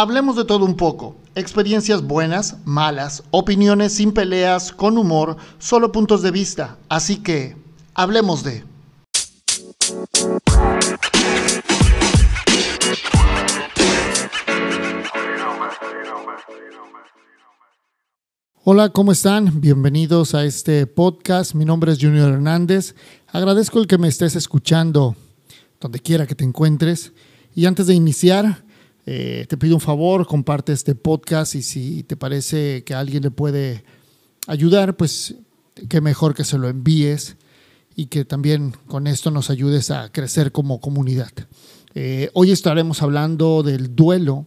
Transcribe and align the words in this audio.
Hablemos 0.00 0.36
de 0.36 0.44
todo 0.44 0.64
un 0.64 0.76
poco. 0.76 1.16
Experiencias 1.34 2.06
buenas, 2.06 2.58
malas, 2.64 3.24
opiniones 3.32 3.94
sin 3.94 4.12
peleas, 4.12 4.70
con 4.70 4.96
humor, 4.96 5.36
solo 5.58 5.90
puntos 5.90 6.22
de 6.22 6.30
vista. 6.30 6.78
Así 6.88 7.16
que, 7.16 7.56
hablemos 7.94 8.44
de... 8.44 8.62
Hola, 18.62 18.90
¿cómo 18.90 19.10
están? 19.10 19.60
Bienvenidos 19.60 20.36
a 20.36 20.44
este 20.44 20.86
podcast. 20.86 21.56
Mi 21.56 21.64
nombre 21.64 21.90
es 21.90 21.98
Junior 22.00 22.30
Hernández. 22.32 22.94
Agradezco 23.26 23.80
el 23.80 23.88
que 23.88 23.98
me 23.98 24.06
estés 24.06 24.36
escuchando 24.36 25.16
donde 25.80 25.98
quiera 25.98 26.28
que 26.28 26.36
te 26.36 26.44
encuentres. 26.44 27.12
Y 27.52 27.66
antes 27.66 27.88
de 27.88 27.94
iniciar, 27.94 28.67
eh, 29.10 29.46
te 29.48 29.56
pido 29.56 29.74
un 29.74 29.80
favor, 29.80 30.26
comparte 30.26 30.74
este 30.74 30.94
podcast 30.94 31.54
y 31.54 31.62
si 31.62 32.02
te 32.02 32.14
parece 32.14 32.84
que 32.84 32.92
alguien 32.92 33.22
le 33.22 33.30
puede 33.30 33.82
ayudar, 34.46 34.98
pues 34.98 35.34
qué 35.88 36.02
mejor 36.02 36.34
que 36.34 36.44
se 36.44 36.58
lo 36.58 36.68
envíes 36.68 37.38
y 37.96 38.08
que 38.08 38.26
también 38.26 38.74
con 38.86 39.06
esto 39.06 39.30
nos 39.30 39.48
ayudes 39.48 39.90
a 39.90 40.12
crecer 40.12 40.52
como 40.52 40.82
comunidad. 40.82 41.32
Eh, 41.94 42.28
hoy 42.34 42.50
estaremos 42.50 43.00
hablando 43.00 43.62
del 43.62 43.96
duelo, 43.96 44.44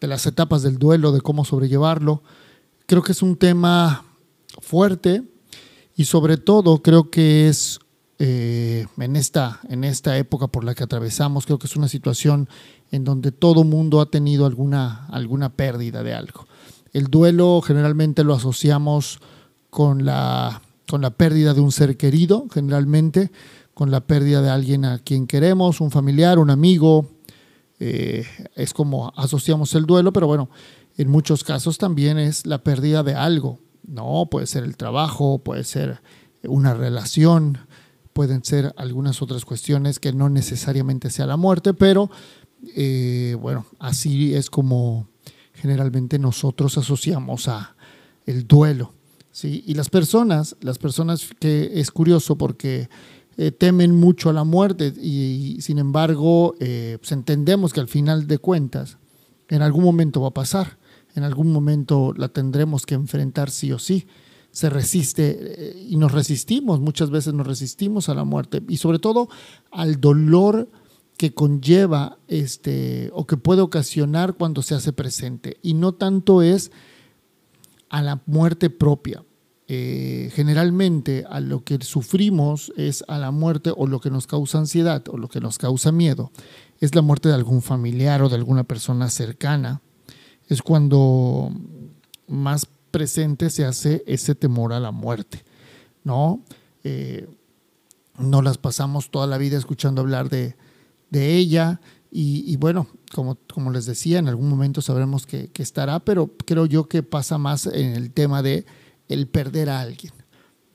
de 0.00 0.08
las 0.08 0.26
etapas 0.26 0.64
del 0.64 0.78
duelo, 0.78 1.12
de 1.12 1.20
cómo 1.20 1.44
sobrellevarlo. 1.44 2.24
Creo 2.86 3.04
que 3.04 3.12
es 3.12 3.22
un 3.22 3.36
tema 3.36 4.04
fuerte 4.60 5.22
y 5.94 6.06
sobre 6.06 6.36
todo 6.36 6.82
creo 6.82 7.10
que 7.10 7.48
es 7.48 7.78
eh, 8.18 8.86
en, 8.98 9.16
esta, 9.16 9.60
en 9.68 9.84
esta 9.84 10.16
época 10.18 10.46
por 10.48 10.64
la 10.64 10.74
que 10.74 10.84
atravesamos, 10.84 11.46
creo 11.46 11.58
que 11.58 11.66
es 11.66 11.76
una 11.76 11.88
situación 11.88 12.48
en 12.94 13.02
donde 13.02 13.32
todo 13.32 13.64
mundo 13.64 14.00
ha 14.00 14.08
tenido 14.08 14.46
alguna, 14.46 15.06
alguna 15.06 15.56
pérdida 15.56 16.04
de 16.04 16.14
algo. 16.14 16.46
El 16.92 17.06
duelo 17.06 17.60
generalmente 17.60 18.22
lo 18.22 18.34
asociamos 18.34 19.18
con 19.68 20.04
la, 20.04 20.62
con 20.88 21.00
la 21.00 21.10
pérdida 21.10 21.54
de 21.54 21.60
un 21.60 21.72
ser 21.72 21.96
querido, 21.96 22.46
generalmente 22.54 23.32
con 23.74 23.90
la 23.90 24.06
pérdida 24.06 24.42
de 24.42 24.50
alguien 24.50 24.84
a 24.84 25.00
quien 25.00 25.26
queremos, 25.26 25.80
un 25.80 25.90
familiar, 25.90 26.38
un 26.38 26.50
amigo. 26.50 27.10
Eh, 27.80 28.24
es 28.54 28.72
como 28.72 29.12
asociamos 29.16 29.74
el 29.74 29.86
duelo, 29.86 30.12
pero 30.12 30.28
bueno, 30.28 30.48
en 30.96 31.10
muchos 31.10 31.42
casos 31.42 31.78
también 31.78 32.16
es 32.16 32.46
la 32.46 32.62
pérdida 32.62 33.02
de 33.02 33.14
algo. 33.16 33.58
No, 33.84 34.28
puede 34.30 34.46
ser 34.46 34.62
el 34.62 34.76
trabajo, 34.76 35.40
puede 35.40 35.64
ser 35.64 36.00
una 36.44 36.74
relación, 36.74 37.58
pueden 38.12 38.44
ser 38.44 38.72
algunas 38.76 39.20
otras 39.20 39.44
cuestiones 39.44 39.98
que 39.98 40.12
no 40.12 40.28
necesariamente 40.28 41.10
sea 41.10 41.26
la 41.26 41.36
muerte, 41.36 41.74
pero 41.74 42.08
eh, 42.74 43.36
bueno, 43.40 43.66
así 43.78 44.34
es 44.34 44.50
como 44.50 45.08
generalmente 45.54 46.18
nosotros 46.18 46.78
asociamos 46.78 47.48
a 47.48 47.76
el 48.26 48.46
duelo. 48.46 48.92
¿sí? 49.30 49.64
Y 49.66 49.74
las 49.74 49.90
personas, 49.90 50.56
las 50.60 50.78
personas 50.78 51.30
que 51.38 51.80
es 51.80 51.90
curioso 51.90 52.36
porque 52.36 52.88
eh, 53.36 53.50
temen 53.50 53.94
mucho 53.94 54.30
a 54.30 54.32
la 54.32 54.44
muerte 54.44 54.92
y, 55.00 55.58
sin 55.60 55.78
embargo 55.78 56.54
eh, 56.60 56.98
pues 57.00 57.12
entendemos 57.12 57.72
que 57.72 57.80
al 57.80 57.88
final 57.88 58.26
de 58.26 58.38
cuentas 58.38 58.98
en 59.48 59.62
algún 59.62 59.84
momento 59.84 60.20
va 60.20 60.28
a 60.28 60.34
pasar, 60.34 60.78
en 61.14 61.24
algún 61.24 61.52
momento 61.52 62.12
la 62.16 62.28
tendremos 62.28 62.86
que 62.86 62.94
enfrentar 62.94 63.50
sí 63.50 63.72
o 63.72 63.78
sí. 63.78 64.06
Se 64.50 64.70
resiste 64.70 65.74
y 65.88 65.96
nos 65.96 66.12
resistimos, 66.12 66.78
muchas 66.78 67.10
veces 67.10 67.34
nos 67.34 67.44
resistimos 67.44 68.08
a 68.08 68.14
la 68.14 68.22
muerte 68.22 68.62
y 68.68 68.76
sobre 68.76 69.00
todo 69.00 69.28
al 69.72 70.00
dolor 70.00 70.68
que 71.16 71.32
conlleva 71.32 72.18
este, 72.28 73.10
o 73.12 73.26
que 73.26 73.36
puede 73.36 73.62
ocasionar 73.62 74.34
cuando 74.34 74.62
se 74.62 74.74
hace 74.74 74.92
presente. 74.92 75.58
Y 75.62 75.74
no 75.74 75.92
tanto 75.92 76.42
es 76.42 76.72
a 77.88 78.02
la 78.02 78.20
muerte 78.26 78.70
propia. 78.70 79.24
Eh, 79.66 80.30
generalmente 80.34 81.24
a 81.30 81.40
lo 81.40 81.64
que 81.64 81.78
sufrimos 81.82 82.70
es 82.76 83.02
a 83.08 83.18
la 83.18 83.30
muerte 83.30 83.72
o 83.74 83.86
lo 83.86 83.98
que 83.98 84.10
nos 84.10 84.26
causa 84.26 84.58
ansiedad 84.58 85.02
o 85.08 85.16
lo 85.16 85.28
que 85.28 85.40
nos 85.40 85.58
causa 85.58 85.92
miedo. 85.92 86.32
Es 86.80 86.94
la 86.94 87.02
muerte 87.02 87.28
de 87.28 87.34
algún 87.34 87.62
familiar 87.62 88.22
o 88.22 88.28
de 88.28 88.34
alguna 88.34 88.64
persona 88.64 89.08
cercana. 89.08 89.80
Es 90.48 90.60
cuando 90.60 91.50
más 92.26 92.66
presente 92.90 93.48
se 93.48 93.64
hace 93.64 94.04
ese 94.06 94.34
temor 94.34 94.72
a 94.72 94.80
la 94.80 94.90
muerte. 94.90 95.44
¿no? 96.02 96.42
Eh, 96.82 97.26
no 98.18 98.42
las 98.42 98.58
pasamos 98.58 99.10
toda 99.10 99.26
la 99.26 99.38
vida 99.38 99.56
escuchando 99.56 100.02
hablar 100.02 100.28
de, 100.28 100.56
de 101.14 101.36
ella. 101.36 101.80
Y, 102.16 102.56
bueno, 102.58 102.86
como, 103.12 103.38
como, 103.52 103.72
les 103.72 103.86
decía, 103.86 104.20
en 104.20 104.28
algún 104.28 104.48
momento 104.48 104.80
sabremos 104.80 105.26
que, 105.26 105.50
estará, 105.56 105.98
pero 105.98 106.30
creo 106.46 106.64
yo 106.66 106.88
que 106.88 107.02
pasa 107.02 107.38
más 107.38 107.66
en 107.66 107.94
el 107.94 108.12
tema 108.12 108.40
de 108.40 108.66
el 109.08 109.26
perder 109.26 109.68
a 109.68 109.80
alguien. 109.80 110.12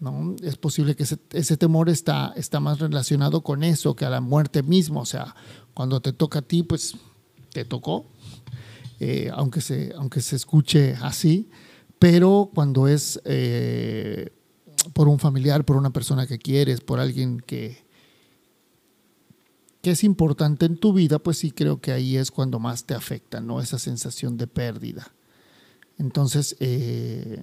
¿no? 0.01 0.35
Es 0.43 0.57
posible 0.57 0.97
que 0.97 1.03
ese, 1.03 1.57
temor 1.57 1.87
está, 1.87 2.33
está 2.35 2.59
más 2.59 2.79
relacionado 2.79 3.41
con 3.41 3.63
eso 3.63 3.95
que 3.95 4.03
a 4.03 4.09
la 4.09 4.19
muerte 4.19 4.63
misma. 4.63 4.99
O 4.99 5.05
sea, 5.05 5.33
cuando 5.73 6.01
te 6.01 6.11
toca 6.11 6.39
a 6.39 6.41
ti, 6.41 6.63
pues 6.63 6.97
te 7.53 7.63
tocó, 7.63 8.05
eh, 8.99 9.31
aunque, 9.33 9.61
se, 9.61 9.93
aunque 9.95 10.19
se 10.19 10.35
escuche 10.35 10.95
así, 11.01 11.49
pero 11.99 12.51
cuando 12.53 12.89
es 12.89 13.19
eh, 13.23 14.33
por 14.91 15.07
un 15.07 15.19
familiar, 15.19 15.63
por 15.63 15.77
una 15.77 15.91
persona 15.91 16.27
que 16.27 16.37
quieres, 16.37 16.81
por 16.81 16.99
alguien 16.99 17.39
que, 17.39 17.88
que 19.81 19.91
es 19.91 20.03
importante 20.03 20.65
en 20.65 20.77
tu 20.77 20.93
vida, 20.93 21.19
pues 21.19 21.37
sí 21.37 21.51
creo 21.51 21.79
que 21.79 21.91
ahí 21.91 22.17
es 22.17 22.31
cuando 22.31 22.59
más 22.59 22.85
te 22.85 22.93
afecta, 22.93 23.39
¿no? 23.39 23.61
Esa 23.61 23.79
sensación 23.79 24.37
de 24.37 24.47
pérdida. 24.47 25.13
Entonces, 25.97 26.55
eh, 26.59 27.41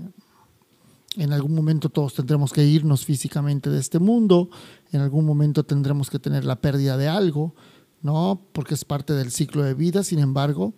en 1.17 1.33
algún 1.33 1.55
momento 1.55 1.89
todos 1.89 2.15
tendremos 2.15 2.53
que 2.53 2.65
irnos 2.65 3.05
físicamente 3.05 3.71
de 3.71 3.81
este 3.81 3.99
mundo, 3.99 4.51
en 4.93 5.01
algún 5.01 5.25
momento 5.25 5.65
tendremos 5.65 6.11
que 6.11 6.19
tener 6.19 6.45
la 6.45 6.61
pérdida 6.61 6.97
de 6.97 7.09
algo, 7.09 7.55
¿no? 8.03 8.43
Porque 8.53 8.75
es 8.75 8.85
parte 8.85 9.15
del 9.15 9.31
ciclo 9.31 9.63
de 9.63 9.75
vida, 9.75 10.05
sin 10.05 10.19
embargo, 10.19 10.75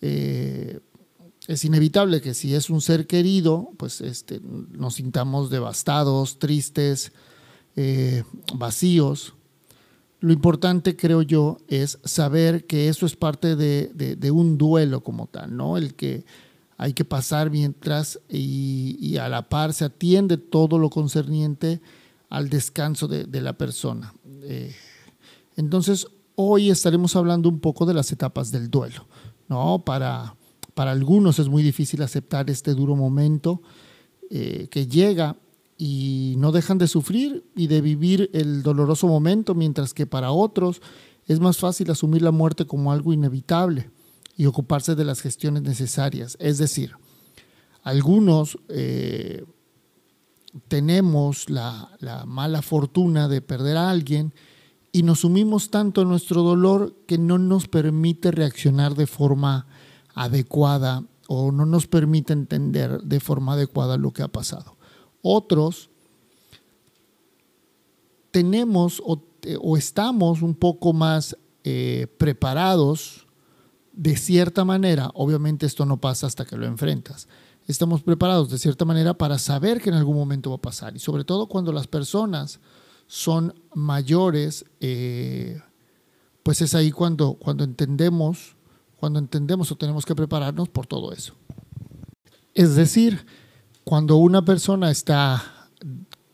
eh, 0.00 0.80
es 1.46 1.64
inevitable 1.64 2.20
que 2.20 2.34
si 2.34 2.54
es 2.54 2.70
un 2.70 2.80
ser 2.80 3.06
querido, 3.06 3.70
pues 3.76 4.00
este, 4.00 4.40
nos 4.42 4.94
sintamos 4.94 5.48
devastados, 5.50 6.38
tristes, 6.38 7.12
eh, 7.76 8.24
vacíos, 8.54 9.35
lo 10.20 10.32
importante, 10.32 10.96
creo 10.96 11.22
yo, 11.22 11.58
es 11.68 11.98
saber 12.04 12.66
que 12.66 12.88
eso 12.88 13.06
es 13.06 13.16
parte 13.16 13.54
de, 13.56 14.30
un 14.30 14.56
duelo 14.56 15.02
como 15.02 15.26
tal, 15.26 15.56
¿no? 15.56 15.76
El 15.76 15.94
que 15.94 16.24
hay 16.78 16.92
que 16.92 17.04
pasar 17.04 17.50
mientras 17.50 18.20
y, 18.28 19.16
a 19.18 19.28
la 19.28 19.48
par 19.48 19.72
se 19.72 19.84
atiende 19.84 20.36
todo 20.36 20.78
lo 20.78 20.90
concerniente 20.90 21.80
al 22.28 22.48
descanso 22.48 23.08
de, 23.08 23.40
la 23.40 23.52
persona. 23.52 24.14
Eh, 24.42 24.74
entonces, 25.56 26.06
hoy 26.34 26.70
estaremos 26.70 27.14
hablando 27.14 27.48
un 27.48 27.60
poco 27.60 27.86
de 27.86 27.94
las 27.94 28.10
etapas 28.10 28.50
del 28.50 28.70
duelo, 28.70 29.06
¿no? 29.48 29.82
Para, 29.84 30.34
para 30.74 30.92
algunos 30.92 31.38
es 31.38 31.48
muy 31.48 31.62
difícil 31.62 32.02
aceptar 32.02 32.48
este 32.50 32.74
duro 32.74 32.96
momento 32.96 33.62
eh, 34.30 34.68
que 34.70 34.86
llega 34.86 35.36
y 35.78 36.34
no 36.38 36.52
dejan 36.52 36.78
de 36.78 36.88
sufrir 36.88 37.44
y 37.54 37.66
de 37.66 37.80
vivir 37.80 38.30
el 38.32 38.62
doloroso 38.62 39.06
momento, 39.06 39.54
mientras 39.54 39.92
que 39.92 40.06
para 40.06 40.30
otros 40.30 40.80
es 41.26 41.40
más 41.40 41.58
fácil 41.58 41.90
asumir 41.90 42.22
la 42.22 42.30
muerte 42.30 42.66
como 42.66 42.92
algo 42.92 43.12
inevitable 43.12 43.90
y 44.36 44.46
ocuparse 44.46 44.94
de 44.94 45.04
las 45.04 45.20
gestiones 45.20 45.62
necesarias. 45.62 46.36
Es 46.40 46.58
decir, 46.58 46.92
algunos 47.82 48.58
eh, 48.68 49.44
tenemos 50.68 51.50
la, 51.50 51.90
la 52.00 52.24
mala 52.24 52.62
fortuna 52.62 53.28
de 53.28 53.42
perder 53.42 53.76
a 53.76 53.90
alguien 53.90 54.32
y 54.92 55.02
nos 55.02 55.20
sumimos 55.20 55.70
tanto 55.70 56.02
en 56.02 56.08
nuestro 56.08 56.42
dolor 56.42 56.96
que 57.06 57.18
no 57.18 57.38
nos 57.38 57.68
permite 57.68 58.30
reaccionar 58.30 58.94
de 58.94 59.06
forma 59.06 59.66
adecuada 60.14 61.04
o 61.28 61.52
no 61.52 61.66
nos 61.66 61.86
permite 61.86 62.32
entender 62.32 63.02
de 63.02 63.20
forma 63.20 63.54
adecuada 63.54 63.98
lo 63.98 64.12
que 64.12 64.22
ha 64.22 64.28
pasado. 64.28 64.75
Otros 65.28 65.90
tenemos 68.30 69.02
o, 69.04 69.20
estamos 69.76 70.40
un 70.40 70.54
poco 70.54 70.92
más 70.92 71.36
eh, 71.64 72.06
preparados 72.16 73.26
de 73.92 74.16
cierta 74.16 74.64
manera. 74.64 75.10
Obviamente 75.14 75.66
esto 75.66 75.84
no 75.84 75.96
pasa 76.00 76.28
hasta 76.28 76.44
que 76.44 76.56
lo 76.56 76.64
enfrentas. 76.64 77.26
Estamos 77.66 78.04
preparados 78.04 78.50
de 78.50 78.58
cierta 78.58 78.84
manera 78.84 79.14
para 79.14 79.36
saber 79.38 79.80
que 79.80 79.88
en 79.88 79.96
algún 79.96 80.14
momento 80.14 80.50
va 80.50 80.56
a 80.56 80.62
pasar. 80.62 80.94
Y 80.94 81.00
sobre 81.00 81.24
todo 81.24 81.48
cuando 81.48 81.72
las 81.72 81.88
personas 81.88 82.60
son 83.08 83.52
mayores, 83.74 84.64
eh, 84.78 85.60
pues 86.44 86.62
es 86.62 86.76
ahí 86.76 86.92
cuando, 86.92 87.34
cuando 87.34 87.64
entendemos, 87.64 88.54
cuando 88.94 89.18
entendemos 89.18 89.72
o 89.72 89.76
tenemos 89.76 90.06
que 90.06 90.14
prepararnos 90.14 90.68
por 90.68 90.86
todo 90.86 91.12
eso. 91.12 91.34
Es 92.54 92.76
decir, 92.76 93.26
cuando 93.88 94.16
una 94.16 94.44
persona 94.44 94.90
está 94.90 95.70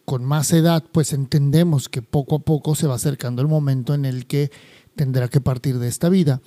con 0.07 0.25
más 0.25 0.55
edad, 0.55 0.83
pues 0.91 1.13
entendemos 1.13 1.91
que 1.91 2.01
poco 2.01 2.37
a 2.37 2.39
poco 2.39 2.75
se 2.75 2.87
va 2.87 2.95
acercando 2.95 3.43
el 3.43 3.49
momento 3.49 3.93
en 3.93 4.07
el 4.07 4.27
que 4.27 4.51
tendrá 4.97 5.29
que 5.29 5.43
partir 5.43 5.79
de 5.79 5.87
esta 5.87 6.09
vida. 6.09 6.41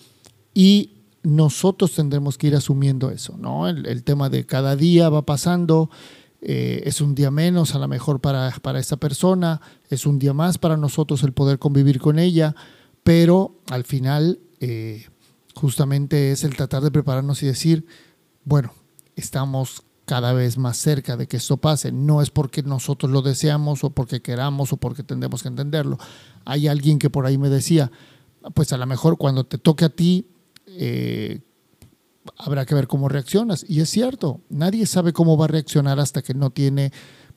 Y 0.55 0.93
nosotros 1.21 1.93
tendremos 1.93 2.39
que 2.39 2.47
ir 2.47 2.55
asumiendo 2.55 3.11
eso, 3.11 3.37
¿no? 3.37 3.67
El, 3.67 4.03
tema 4.03 4.31
de 4.31 4.47
cada 4.47 4.75
día 4.75 5.09
va 5.09 5.27
pasando, 5.27 5.91
eh, 6.41 6.81
es 6.85 6.99
un 7.01 7.13
día 7.13 7.29
menos 7.29 7.75
a 7.75 7.79
lo 7.79 7.87
mejor 7.87 8.19
para, 8.19 8.49
para 8.63 8.79
esta 8.79 8.97
persona, 8.97 9.61
es 9.91 10.07
un 10.07 10.17
día 10.17 10.33
más 10.33 10.57
para 10.57 10.75
nosotros 10.75 11.21
el 11.21 11.33
poder 11.33 11.59
convivir 11.59 11.99
con 11.99 12.17
ella, 12.17 12.55
pero 13.03 13.59
al 13.69 13.83
final 13.83 14.39
eh, 14.59 15.05
justamente 15.53 16.31
es 16.31 16.43
el 16.43 16.55
tratar 16.55 16.81
de 16.81 16.89
prepararnos 16.89 17.43
y 17.43 17.45
decir, 17.45 17.85
bueno, 18.43 18.73
estamos 19.15 19.83
cada 20.05 20.33
vez 20.33 20.57
más 20.57 20.77
cerca 20.77 21.17
de 21.17 21.27
que 21.27 21.37
esto 21.37 21.57
pase. 21.57 21.91
No 21.91 22.21
es 22.21 22.29
porque 22.29 22.63
nosotros 22.63 23.11
lo 23.11 23.21
deseamos 23.21 23.83
o 23.83 23.89
porque 23.89 24.21
queramos 24.21 24.71
o 24.71 24.77
porque 24.77 25.03
tendremos 25.03 25.41
que 25.41 25.49
entenderlo. 25.49 25.97
Hay 26.45 26.67
alguien 26.67 26.99
que 26.99 27.09
por 27.09 27.25
ahí 27.25 27.37
me 27.37 27.49
decía, 27.49 27.91
pues 28.53 28.71
a 28.71 28.77
lo 28.77 28.85
mejor 28.85 29.17
cuando 29.17 29.45
te 29.45 29.57
toque 29.57 29.85
a 29.85 29.89
ti, 29.89 30.27
eh, 30.67 31.41
habrá 32.37 32.65
que 32.65 32.75
ver 32.75 32.87
cómo 32.87 33.09
reaccionas. 33.09 33.65
Y 33.67 33.81
es 33.81 33.89
cierto, 33.89 34.41
nadie 34.49 34.85
sabe 34.85 35.13
cómo 35.13 35.37
va 35.37 35.45
a 35.45 35.49
reaccionar 35.49 35.99
hasta 35.99 36.21
que 36.21 36.33
no 36.33 36.51
tiene 36.51 36.91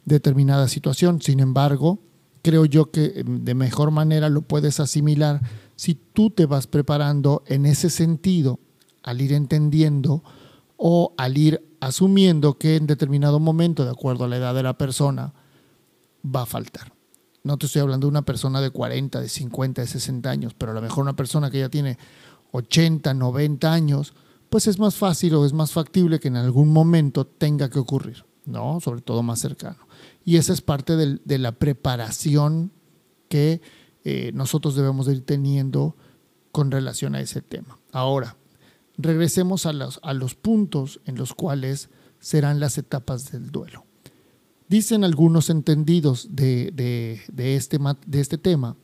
determinada 0.04 0.68
situación. 0.68 1.22
Sin 1.22 1.40
embargo, 1.40 2.00
creo 2.42 2.66
yo 2.66 2.90
que 2.90 3.24
de 3.24 3.54
mejor 3.54 3.90
manera 3.90 4.28
lo 4.28 4.42
puedes 4.42 4.80
asimilar 4.80 5.40
si 5.76 5.94
tú 5.94 6.30
te 6.30 6.46
vas 6.46 6.66
preparando 6.66 7.42
en 7.46 7.66
ese 7.66 7.88
sentido, 7.88 8.58
al 9.02 9.20
ir 9.20 9.32
entendiendo 9.32 10.22
o 10.78 11.12
al 11.18 11.36
ir 11.36 11.76
asumiendo 11.80 12.56
que 12.56 12.76
en 12.76 12.86
determinado 12.86 13.40
momento, 13.40 13.84
de 13.84 13.90
acuerdo 13.90 14.24
a 14.24 14.28
la 14.28 14.36
edad 14.36 14.54
de 14.54 14.62
la 14.62 14.78
persona, 14.78 15.34
va 16.24 16.42
a 16.42 16.46
faltar. 16.46 16.92
No 17.42 17.58
te 17.58 17.66
estoy 17.66 17.82
hablando 17.82 18.06
de 18.06 18.12
una 18.12 18.22
persona 18.22 18.60
de 18.60 18.70
40, 18.70 19.20
de 19.20 19.28
50, 19.28 19.82
de 19.82 19.88
60 19.88 20.30
años, 20.30 20.54
pero 20.56 20.72
a 20.72 20.74
lo 20.74 20.80
mejor 20.80 21.02
una 21.02 21.16
persona 21.16 21.50
que 21.50 21.58
ya 21.58 21.68
tiene 21.68 21.98
80, 22.52 23.12
90 23.12 23.72
años, 23.72 24.14
pues 24.48 24.66
es 24.66 24.78
más 24.78 24.96
fácil 24.96 25.34
o 25.34 25.44
es 25.44 25.52
más 25.52 25.72
factible 25.72 26.20
que 26.20 26.28
en 26.28 26.36
algún 26.36 26.72
momento 26.72 27.26
tenga 27.26 27.68
que 27.68 27.78
ocurrir, 27.78 28.24
¿no? 28.44 28.80
Sobre 28.80 29.02
todo 29.02 29.22
más 29.22 29.40
cercano. 29.40 29.78
Y 30.24 30.36
esa 30.36 30.52
es 30.52 30.60
parte 30.60 30.96
de 30.96 31.38
la 31.38 31.52
preparación 31.52 32.72
que 33.28 33.60
eh, 34.04 34.30
nosotros 34.32 34.74
debemos 34.74 35.06
de 35.06 35.14
ir 35.14 35.26
teniendo 35.26 35.96
con 36.52 36.70
relación 36.70 37.14
a 37.14 37.20
ese 37.20 37.42
tema. 37.42 37.78
Ahora, 37.92 38.36
regresemos 38.98 39.64
a 39.64 39.72
los, 39.72 40.34
puntos 40.34 41.00
en 41.06 41.16
los 41.16 41.32
cuales 41.32 41.88
serán 42.20 42.60
las 42.60 42.76
etapas 42.76 43.30
del 43.30 43.50
duelo. 43.50 43.84
Dicen 44.68 45.04
algunos 45.04 45.48
entendidos 45.48 46.28
de, 46.32 46.72
este, 47.36 47.78
de 48.06 48.20
este, 48.20 48.38
tema 48.38 48.76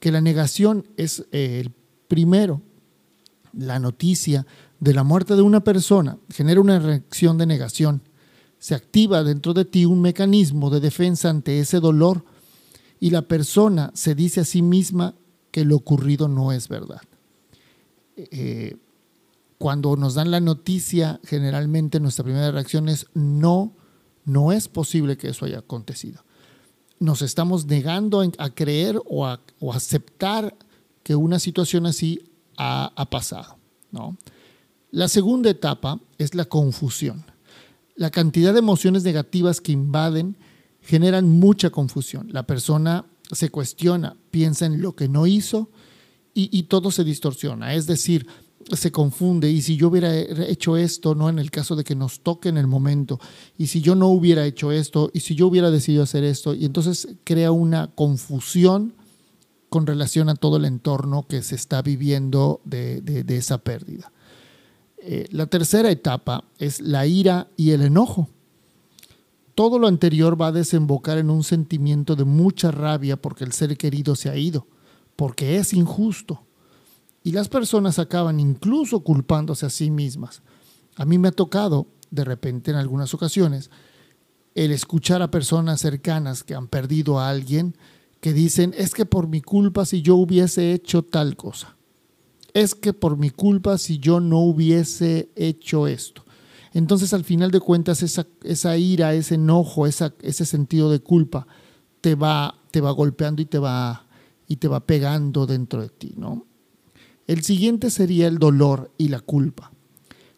que 0.00 0.10
la 0.10 0.20
negación 0.20 0.86
es 0.96 1.26
eh, 1.30 1.60
el 1.60 1.72
primero, 2.08 2.62
la 3.52 3.78
noticia 3.78 4.46
de 4.80 4.94
la 4.94 5.04
muerte 5.04 5.36
de 5.36 5.42
una 5.42 5.62
persona 5.62 6.16
genera 6.30 6.60
una 6.60 6.78
reacción 6.78 7.36
de 7.38 7.46
negación. 7.46 8.02
Se 8.58 8.74
activa 8.74 9.22
dentro 9.22 9.54
de 9.54 9.64
ti 9.64 9.84
un 9.84 10.00
mecanismo 10.00 10.70
de 10.70 10.80
defensa 10.80 11.30
ante 11.30 11.60
ese 11.60 11.80
dolor 11.80 12.24
y 12.98 13.10
la 13.10 13.22
persona 13.22 13.90
se 13.94 14.14
dice 14.14 14.40
a 14.40 14.44
sí 14.44 14.62
misma 14.62 15.14
que 15.50 15.64
lo 15.64 15.76
ocurrido 15.76 16.28
no 16.28 16.52
es 16.52 16.68
verdad. 16.68 17.00
Eh, 18.16 18.76
cuando 19.60 19.94
nos 19.94 20.14
dan 20.14 20.30
la 20.30 20.40
noticia, 20.40 21.20
generalmente 21.22 22.00
nuestra 22.00 22.24
primera 22.24 22.50
reacción 22.50 22.88
es 22.88 23.08
no, 23.12 23.76
no 24.24 24.52
es 24.52 24.68
posible 24.68 25.18
que 25.18 25.28
eso 25.28 25.44
haya 25.44 25.58
acontecido. 25.58 26.24
Nos 26.98 27.20
estamos 27.20 27.66
negando 27.66 28.22
a 28.38 28.54
creer 28.54 28.98
o 29.04 29.26
a, 29.26 29.42
aceptar 29.74 30.56
que 31.02 31.14
una 31.14 31.38
situación 31.38 31.84
así 31.84 32.22
ha, 32.56 33.06
pasado. 33.10 33.58
¿no? 33.92 34.16
La 34.92 35.08
segunda 35.08 35.50
etapa 35.50 36.00
es 36.16 36.34
la 36.34 36.46
confusión. 36.46 37.26
La 37.96 38.08
cantidad 38.08 38.54
de 38.54 38.60
emociones 38.60 39.02
negativas 39.02 39.60
que 39.60 39.72
invaden 39.72 40.38
generan 40.80 41.28
mucha 41.28 41.68
confusión. 41.68 42.28
La 42.32 42.46
persona 42.46 43.04
se 43.30 43.50
cuestiona, 43.50 44.16
piensa 44.30 44.64
en 44.64 44.80
lo 44.80 44.96
que 44.96 45.10
no 45.10 45.26
hizo 45.26 45.68
y, 46.32 46.48
y 46.50 46.62
todo 46.62 46.90
se 46.90 47.04
distorsiona. 47.04 47.74
Es 47.74 47.86
decir, 47.86 48.26
se 48.72 48.92
confunde 48.92 49.50
y 49.50 49.62
si 49.62 49.76
yo 49.76 49.88
hubiera 49.88 50.14
hecho 50.16 50.76
esto, 50.76 51.14
no 51.14 51.28
en 51.28 51.38
el 51.38 51.50
caso 51.50 51.76
de 51.76 51.84
que 51.84 51.94
nos 51.94 52.20
toque 52.20 52.48
en 52.48 52.58
el 52.58 52.66
momento, 52.66 53.18
y 53.56 53.68
si 53.68 53.80
yo 53.80 53.94
no 53.94 54.08
hubiera 54.08 54.44
hecho 54.44 54.70
esto, 54.70 55.10
y 55.12 55.20
si 55.20 55.34
yo 55.34 55.46
hubiera 55.46 55.70
decidido 55.70 56.02
hacer 56.02 56.24
esto, 56.24 56.54
y 56.54 56.64
entonces 56.64 57.08
crea 57.24 57.52
una 57.52 57.88
confusión 57.88 58.94
con 59.68 59.86
relación 59.86 60.28
a 60.28 60.34
todo 60.34 60.56
el 60.56 60.64
entorno 60.64 61.26
que 61.26 61.42
se 61.42 61.54
está 61.54 61.80
viviendo 61.80 62.60
de, 62.64 63.24
esa 63.28 63.58
pérdida. 63.58 64.12
Eh, 64.98 65.26
la 65.30 65.46
tercera 65.46 65.90
etapa 65.90 66.44
es 66.58 66.80
la 66.80 67.06
ira 67.06 67.48
y 67.56 67.70
el 67.70 67.82
enojo. 67.82 68.28
Todo 69.54 69.78
lo 69.78 69.86
anterior 69.86 70.40
va 70.40 70.48
a 70.48 70.52
desembocar 70.52 71.18
en 71.18 71.30
un 71.30 71.44
sentimiento 71.44 72.16
de 72.16 72.24
mucha 72.24 72.70
rabia 72.70 73.16
porque 73.16 73.44
el 73.44 73.52
ser 73.52 73.76
querido 73.76 74.16
se 74.16 74.28
ha 74.28 74.36
ido, 74.36 74.66
porque 75.16 75.56
es 75.56 75.72
injusto 75.72 76.42
y 77.22 77.32
las 77.32 77.48
personas 77.48 77.98
acaban 77.98 78.40
incluso 78.40 79.00
culpándose 79.00 79.66
a 79.66 79.70
sí 79.70 79.90
mismas. 79.90 80.42
A 80.96 81.04
mí 81.04 81.18
me 81.18 81.28
ha 81.28 81.32
tocado, 81.32 81.86
de 82.10 82.24
repente 82.24 82.70
en 82.70 82.76
algunas 82.76 83.14
ocasiones, 83.14 83.70
el 84.54 84.72
escuchar 84.72 85.22
a 85.22 85.30
personas 85.30 85.80
cercanas 85.80 86.42
que 86.42 86.54
han 86.54 86.68
perdido 86.68 87.20
a 87.20 87.28
alguien 87.28 87.76
que 88.20 88.32
dicen, 88.32 88.74
es 88.76 88.92
que 88.92 89.06
por 89.06 89.28
mi 89.28 89.40
culpa 89.40 89.86
si 89.86 90.02
yo 90.02 90.16
hubiese 90.16 90.72
hecho 90.72 91.02
tal 91.02 91.36
cosa. 91.36 91.76
Es 92.52 92.74
que 92.74 92.92
por 92.92 93.16
mi 93.16 93.30
culpa 93.30 93.78
si 93.78 93.98
yo 93.98 94.20
no 94.20 94.40
hubiese 94.40 95.30
hecho 95.36 95.86
esto. 95.86 96.24
Entonces 96.72 97.14
al 97.14 97.24
final 97.24 97.50
de 97.50 97.60
cuentas 97.60 98.02
esa, 98.02 98.26
esa 98.42 98.76
ira, 98.76 99.14
ese 99.14 99.36
enojo, 99.36 99.86
ese 99.86 100.44
sentido 100.46 100.90
de 100.90 101.00
culpa 101.00 101.46
te 102.00 102.14
va, 102.14 102.54
te 102.70 102.80
va 102.80 102.90
golpeando 102.90 103.42
y 103.42 103.46
te 103.46 103.58
va, 103.58 104.06
y 104.46 104.56
te 104.56 104.68
va 104.68 104.80
pegando 104.80 105.46
dentro 105.46 105.82
de 105.82 105.88
ti, 105.88 106.14
¿no? 106.16 106.46
El 107.30 107.44
siguiente 107.44 107.90
sería 107.90 108.26
el 108.26 108.40
dolor 108.40 108.90
y 108.98 109.06
la 109.06 109.20
culpa. 109.20 109.70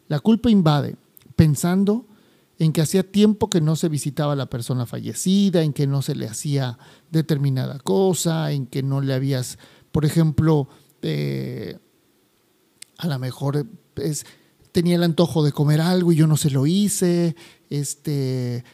La 0.09 0.19
culpa 0.19 0.51
invade 0.51 0.95
pensando 1.35 2.05
en 2.59 2.71
que 2.71 2.81
hacía 2.81 3.01
tiempo 3.01 3.49
que 3.49 3.61
no 3.61 3.75
se 3.75 3.89
visitaba 3.89 4.33
a 4.33 4.35
la 4.35 4.45
persona 4.45 4.85
fallecida, 4.85 5.63
en 5.63 5.73
que 5.73 5.87
no 5.87 6.03
se 6.03 6.13
le 6.13 6.27
hacía 6.27 6.77
determinada 7.09 7.79
cosa, 7.79 8.51
en 8.51 8.67
que 8.67 8.83
no 8.83 9.01
le 9.01 9.15
habías, 9.15 9.57
por 9.91 10.05
ejemplo, 10.05 10.67
eh, 11.01 11.79
a 12.99 13.07
lo 13.07 13.17
mejor 13.17 13.65
es, 13.95 14.27
tenía 14.73 14.95
el 14.95 15.03
antojo 15.03 15.43
de 15.43 15.51
comer 15.51 15.79
algo 15.79 16.11
y 16.11 16.15
yo 16.15 16.25
no 16.25 16.35
se 16.35 16.49
lo 16.49 16.65
hice, 16.65 17.35
este, 17.69 18.65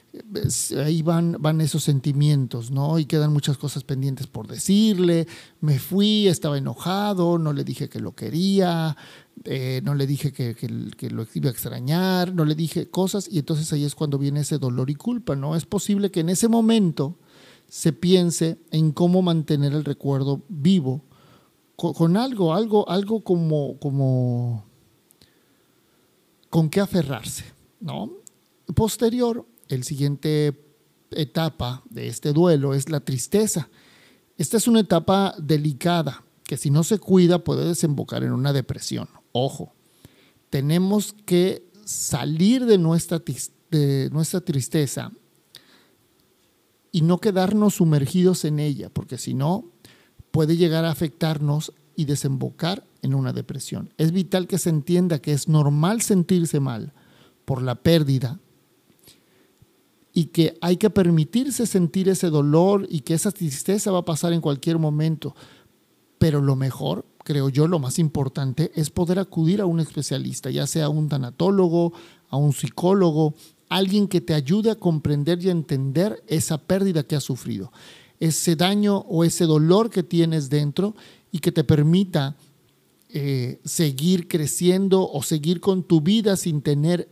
ahí 0.77 1.01
van, 1.01 1.35
van 1.39 1.59
esos 1.59 1.83
sentimientos, 1.83 2.71
¿no? 2.71 2.97
Y 2.99 3.05
quedan 3.05 3.33
muchas 3.33 3.57
cosas 3.57 3.83
pendientes 3.83 4.25
por 4.25 4.47
decirle, 4.47 5.27
me 5.59 5.77
fui, 5.77 6.27
estaba 6.27 6.57
enojado, 6.57 7.37
no 7.37 7.51
le 7.51 7.65
dije 7.65 7.89
que 7.89 7.99
lo 7.99 8.15
quería, 8.15 8.95
eh, 9.43 9.81
no 9.83 9.93
le 9.93 10.07
dije 10.07 10.31
que, 10.31 10.55
que, 10.55 11.09
lo 11.09 11.27
iba 11.33 11.49
a 11.49 11.51
extrañar, 11.51 12.33
no 12.33 12.45
le 12.45 12.55
dije 12.55 12.89
cosas 12.89 13.27
y 13.29 13.37
entonces 13.39 13.71
ahí 13.73 13.83
es 13.83 13.93
cuando 13.93 14.17
viene 14.17 14.39
ese 14.39 14.57
dolor 14.57 14.89
y 14.89 14.95
culpa, 14.95 15.35
¿no? 15.35 15.57
Es 15.57 15.65
posible 15.65 16.11
que 16.11 16.21
en 16.21 16.29
ese 16.29 16.47
momento 16.47 17.17
se 17.67 17.91
piense 17.91 18.57
en 18.71 18.93
cómo 18.93 19.21
mantener 19.21 19.73
el 19.73 19.83
recuerdo 19.83 20.43
vivo 20.47 21.03
con, 21.75 21.93
con 21.93 22.15
algo, 22.15 22.53
algo, 22.53 22.89
algo 22.89 23.21
como, 23.21 23.77
como 23.79 24.68
con 26.49 26.69
qué 26.69 26.79
aferrarse, 26.79 27.45
¿no? 27.79 28.11
Posterior, 28.75 29.45
el 29.67 29.83
siguiente 29.83 30.59
etapa 31.11 31.83
de 31.89 32.07
este 32.07 32.33
duelo 32.33 32.73
es 32.73 32.89
la 32.89 32.99
tristeza. 32.99 33.69
Esta 34.37 34.57
es 34.57 34.67
una 34.67 34.81
etapa 34.81 35.35
delicada 35.37 36.23
que 36.43 36.57
si 36.57 36.71
no 36.71 36.83
se 36.83 36.97
cuida 36.97 37.43
puede 37.43 37.65
desembocar 37.65 38.23
en 38.23 38.31
una 38.31 38.53
depresión. 38.53 39.07
Ojo, 39.31 39.73
tenemos 40.49 41.13
que 41.25 41.69
salir 41.85 42.65
de 42.65 42.77
nuestra, 42.77 43.21
de 43.69 44.09
nuestra 44.11 44.41
tristeza 44.41 45.11
y 46.91 47.01
no 47.01 47.19
quedarnos 47.19 47.75
sumergidos 47.75 48.45
en 48.45 48.59
ella, 48.59 48.89
porque 48.89 49.17
si 49.17 49.35
no, 49.35 49.71
puede 50.31 50.57
llegar 50.57 50.85
a 50.85 50.91
afectarnos 50.91 51.73
y 51.95 52.05
desembocar 52.05 52.88
en 53.01 53.13
una 53.13 53.33
depresión. 53.33 53.93
Es 53.97 54.11
vital 54.11 54.47
que 54.47 54.57
se 54.57 54.69
entienda 54.69 55.19
que 55.19 55.33
es 55.33 55.47
normal 55.47 56.01
sentirse 56.01 56.59
mal 56.59 56.93
por 57.45 57.61
la 57.61 57.75
pérdida 57.75 58.39
y 60.13 60.25
que 60.25 60.57
hay 60.61 60.77
que 60.77 60.89
permitirse 60.89 61.65
sentir 61.65 62.09
ese 62.09 62.29
dolor 62.29 62.87
y 62.89 63.01
que 63.01 63.13
esa 63.13 63.31
tristeza 63.31 63.91
va 63.91 63.99
a 63.99 64.05
pasar 64.05 64.33
en 64.33 64.41
cualquier 64.41 64.77
momento. 64.77 65.35
Pero 66.17 66.41
lo 66.41 66.55
mejor, 66.55 67.05
creo 67.23 67.49
yo, 67.49 67.67
lo 67.67 67.79
más 67.79 67.99
importante 67.99 68.71
es 68.75 68.89
poder 68.89 69.19
acudir 69.19 69.61
a 69.61 69.65
un 69.65 69.79
especialista, 69.79 70.49
ya 70.49 70.67
sea 70.67 70.89
un 70.89 71.07
tanatólogo, 71.07 71.93
a 72.29 72.37
un 72.37 72.53
psicólogo, 72.53 73.33
alguien 73.69 74.07
que 74.07 74.19
te 74.19 74.33
ayude 74.33 74.71
a 74.71 74.75
comprender 74.75 75.41
y 75.41 75.49
a 75.49 75.51
entender 75.53 76.21
esa 76.27 76.57
pérdida 76.57 77.03
que 77.03 77.15
has 77.15 77.23
sufrido, 77.23 77.71
ese 78.19 78.55
daño 78.55 78.97
o 79.07 79.23
ese 79.23 79.45
dolor 79.45 79.89
que 79.89 80.03
tienes 80.03 80.49
dentro 80.49 80.95
y 81.31 81.39
que 81.39 81.51
te 81.51 81.63
permita 81.63 82.35
eh, 83.09 83.59
seguir 83.65 84.27
creciendo 84.27 85.09
o 85.09 85.23
seguir 85.23 85.59
con 85.59 85.83
tu 85.83 86.01
vida 86.01 86.35
sin 86.37 86.61
tener 86.61 87.09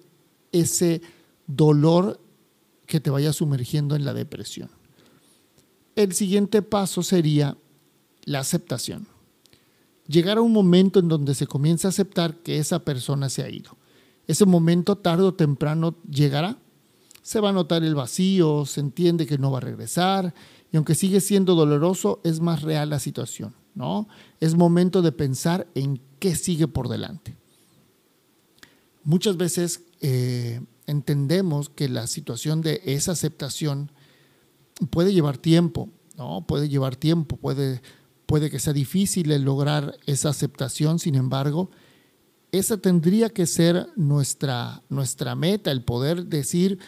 ese 0.51 1.01
dolor 1.47 2.19
que 2.85 2.99
te 2.99 3.09
vaya 3.09 3.33
sumergiendo 3.33 3.95
en 3.95 4.05
la 4.05 4.13
depresión. 4.13 4.69
El 5.95 6.13
siguiente 6.13 6.61
paso 6.61 7.03
sería 7.03 7.57
la 8.23 8.39
aceptación. 8.39 9.07
Llegar 10.07 10.37
a 10.37 10.41
un 10.41 10.53
momento 10.53 10.99
en 10.99 11.07
donde 11.07 11.35
se 11.35 11.47
comienza 11.47 11.87
a 11.87 11.89
aceptar 11.89 12.37
que 12.37 12.59
esa 12.59 12.79
persona 12.79 13.29
se 13.29 13.43
ha 13.43 13.49
ido. 13.49 13.77
Ese 14.27 14.45
momento 14.45 14.97
tarde 14.97 15.23
o 15.23 15.33
temprano 15.33 15.95
llegará. 16.09 16.57
Se 17.21 17.39
va 17.39 17.49
a 17.49 17.53
notar 17.53 17.83
el 17.83 17.95
vacío, 17.95 18.65
se 18.65 18.79
entiende 18.79 19.25
que 19.25 19.37
no 19.37 19.51
va 19.51 19.57
a 19.57 19.61
regresar 19.61 20.33
y 20.71 20.77
aunque 20.77 20.95
sigue 20.95 21.21
siendo 21.21 21.55
doloroso, 21.55 22.21
es 22.23 22.39
más 22.39 22.61
real 22.61 22.89
la 22.89 22.99
situación, 22.99 23.53
Es 24.39 24.55
momento 24.55 25.01
de 25.01 25.12
pensar 25.12 25.67
en 25.75 26.01
qué 26.19 26.36
sigue 26.36 26.67
por 26.67 26.89
delante. 26.89 27.36
Muchas 29.03 29.38
veces 29.38 29.84
eh, 30.01 30.62
entendemos 30.86 31.69
que 31.69 31.89
la 31.89 32.07
situación 32.07 32.62
de 32.62 32.81
esa 32.86 33.13
aceptación 33.13 33.91
puede 34.89 35.13
llevar 35.13 35.38
tiempo, 35.38 35.89
¿no? 36.17 36.46
Puede 36.48 36.69
llevar 36.69 36.96
tiempo, 36.96 37.38
puede, 37.38 37.81
puede 38.25 38.50
que 38.50 38.60
sea 38.60 38.74
difícil 38.74 39.29
lograr 39.43 39.98
esa 40.05 40.29
aceptación, 40.29 41.00
sin 41.00 41.15
embargo, 41.15 41.69
esa 42.51 42.77
tendría 42.77 43.29
que 43.29 43.46
ser 43.46 43.88
nuestra, 43.96 44.84
nuestra 44.89 45.36
meta, 45.36 45.72
el 45.72 45.84
poder 45.84 46.25
decir, 46.25 46.79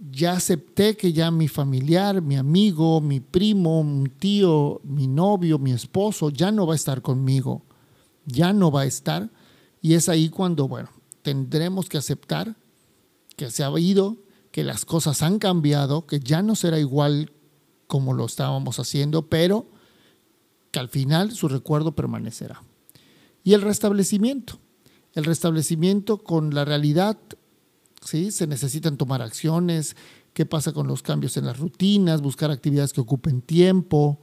ya 0.00 0.32
acepté 0.32 0.96
que 0.96 1.12
ya 1.12 1.30
mi 1.30 1.46
familiar, 1.46 2.22
mi 2.22 2.36
amigo, 2.36 3.00
mi 3.00 3.20
primo, 3.20 3.84
mi 3.84 4.08
tío, 4.08 4.80
mi 4.82 5.06
novio, 5.06 5.58
mi 5.58 5.72
esposo, 5.72 6.30
ya 6.30 6.50
no 6.50 6.66
va 6.66 6.72
a 6.72 6.76
estar 6.76 7.02
conmigo, 7.02 7.62
ya 8.24 8.52
no 8.52 8.70
va 8.70 8.82
a 8.82 8.86
estar. 8.86 9.30
Y 9.82 9.94
es 9.94 10.08
ahí 10.08 10.30
cuando, 10.30 10.68
bueno, 10.68 10.88
tendremos 11.22 11.88
que 11.88 11.98
aceptar 11.98 12.56
que 13.36 13.50
se 13.50 13.62
ha 13.62 13.78
ido, 13.78 14.16
que 14.50 14.64
las 14.64 14.84
cosas 14.84 15.22
han 15.22 15.38
cambiado, 15.38 16.06
que 16.06 16.20
ya 16.20 16.42
no 16.42 16.56
será 16.56 16.78
igual 16.78 17.32
como 17.86 18.14
lo 18.14 18.24
estábamos 18.24 18.78
haciendo, 18.78 19.28
pero 19.28 19.66
que 20.70 20.78
al 20.78 20.88
final 20.88 21.32
su 21.32 21.48
recuerdo 21.48 21.94
permanecerá. 21.94 22.62
Y 23.44 23.52
el 23.54 23.62
restablecimiento. 23.62 24.58
El 25.12 25.24
restablecimiento 25.24 26.18
con 26.18 26.54
la 26.54 26.64
realidad, 26.64 27.18
¿sí? 28.00 28.30
Se 28.30 28.46
necesitan 28.46 28.96
tomar 28.96 29.22
acciones, 29.22 29.96
qué 30.32 30.46
pasa 30.46 30.72
con 30.72 30.86
los 30.86 31.02
cambios 31.02 31.36
en 31.36 31.46
las 31.46 31.58
rutinas, 31.58 32.22
buscar 32.22 32.50
actividades 32.50 32.92
que 32.92 33.00
ocupen 33.00 33.42
tiempo, 33.42 34.20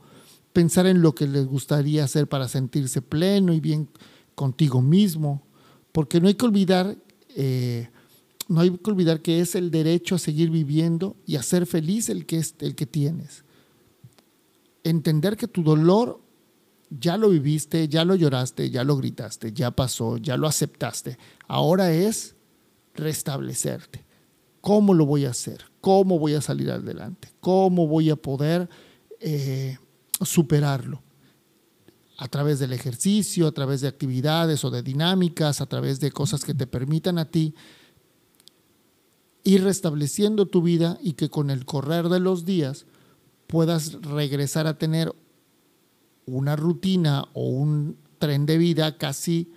pensar 0.53 0.87
en 0.87 1.01
lo 1.01 1.13
que 1.13 1.27
les 1.27 1.45
gustaría 1.45 2.03
hacer 2.03 2.27
para 2.27 2.47
sentirse 2.47 3.01
pleno 3.01 3.53
y 3.53 3.59
bien 3.59 3.89
contigo 4.35 4.81
mismo, 4.81 5.43
porque 5.91 6.19
no 6.21 6.27
hay 6.27 6.35
que 6.35 6.45
olvidar 6.45 6.97
eh, 7.35 7.89
no 8.47 8.61
hay 8.61 8.71
que 8.71 8.89
olvidar 8.89 9.21
que 9.21 9.41
es 9.41 9.55
el 9.55 9.71
derecho 9.71 10.15
a 10.15 10.19
seguir 10.19 10.49
viviendo 10.49 11.17
y 11.25 11.35
a 11.35 11.43
ser 11.43 11.65
feliz 11.65 12.09
el 12.09 12.25
que, 12.25 12.37
es, 12.37 12.55
el 12.59 12.75
que 12.75 12.85
tienes. 12.85 13.43
Entender 14.83 15.35
que 15.35 15.47
tu 15.47 15.63
dolor 15.63 16.21
ya 16.89 17.17
lo 17.17 17.29
viviste, 17.29 17.89
ya 17.89 18.05
lo 18.05 18.15
lloraste, 18.15 18.69
ya 18.69 18.85
lo 18.85 18.95
gritaste, 18.95 19.51
ya 19.51 19.71
pasó, 19.71 20.17
ya 20.17 20.37
lo 20.37 20.47
aceptaste. 20.47 21.17
Ahora 21.47 21.91
es 21.91 22.35
restablecerte. 22.97 24.05
¿Cómo 24.61 24.93
lo 24.93 25.05
voy 25.05 25.25
a 25.25 25.29
hacer? 25.29 25.63
¿Cómo 25.79 26.19
voy 26.19 26.33
a 26.33 26.41
salir 26.41 26.69
adelante? 26.71 27.29
¿Cómo 27.39 27.87
voy 27.87 28.09
a 28.09 28.17
poder 28.17 28.69
eh, 29.21 29.77
superarlo? 30.21 31.01
A 32.17 32.27
través 32.27 32.59
del 32.59 32.73
ejercicio, 32.73 33.47
a 33.47 33.51
través 33.51 33.81
de 33.81 33.87
actividades 33.87 34.65
o 34.65 34.71
de 34.71 34.81
dinámicas, 34.81 35.61
a 35.61 35.67
través 35.67 35.99
de 35.99 36.11
cosas 36.11 36.43
que 36.43 36.53
te 36.53 36.67
permitan 36.67 37.19
a 37.19 37.25
ti 37.29 37.53
ir 39.43 39.63
restableciendo 39.63 40.47
tu 40.47 40.61
vida 40.61 40.97
y 41.01 41.13
que 41.13 41.29
con 41.29 41.49
el 41.49 41.63
correr 41.63 42.09
de 42.09 42.19
los 42.19 42.43
días 42.43 42.85
puedas 43.47 43.93
regresar 44.01 44.67
a 44.67 44.77
tener 44.77 45.15
una 46.25 46.57
rutina 46.57 47.23
o 47.33 47.47
un 47.47 47.97
tren 48.19 48.45
de 48.45 48.57
vida 48.57 48.97
casi 48.97 49.53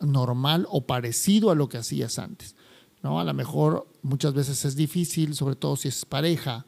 normal 0.00 0.66
o 0.70 0.86
parecido 0.86 1.50
a 1.50 1.54
lo 1.54 1.68
que 1.68 1.78
hacías 1.78 2.18
antes. 2.18 2.56
¿no? 3.02 3.20
A 3.20 3.24
lo 3.24 3.34
mejor 3.34 3.86
muchas 4.02 4.34
veces 4.34 4.64
es 4.64 4.76
difícil, 4.76 5.34
sobre 5.34 5.56
todo 5.56 5.76
si 5.76 5.88
es 5.88 6.04
pareja, 6.04 6.66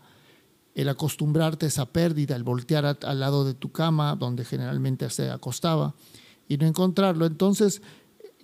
el 0.74 0.88
acostumbrarte 0.88 1.66
a 1.66 1.68
esa 1.68 1.86
pérdida, 1.86 2.36
el 2.36 2.44
voltear 2.44 2.98
al 3.02 3.20
lado 3.20 3.44
de 3.44 3.54
tu 3.54 3.72
cama, 3.72 4.14
donde 4.14 4.44
generalmente 4.44 5.10
se 5.10 5.30
acostaba, 5.30 5.94
y 6.48 6.56
no 6.56 6.66
encontrarlo. 6.66 7.26
Entonces, 7.26 7.82